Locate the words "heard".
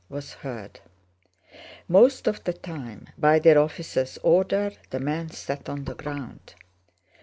0.33-0.79